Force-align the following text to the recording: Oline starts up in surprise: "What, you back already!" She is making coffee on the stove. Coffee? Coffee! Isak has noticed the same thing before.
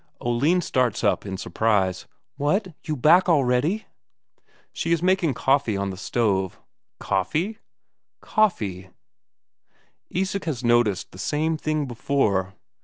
Oline 0.19 0.61
starts 0.61 1.03
up 1.03 1.27
in 1.27 1.37
surprise: 1.37 2.07
"What, 2.35 2.69
you 2.85 2.95
back 2.97 3.29
already!" 3.29 3.85
She 4.73 4.91
is 4.91 5.03
making 5.03 5.35
coffee 5.35 5.77
on 5.77 5.91
the 5.91 5.95
stove. 5.95 6.59
Coffee? 6.99 7.59
Coffee! 8.19 8.89
Isak 10.09 10.45
has 10.45 10.63
noticed 10.63 11.11
the 11.11 11.19
same 11.19 11.55
thing 11.55 11.85
before. 11.85 12.55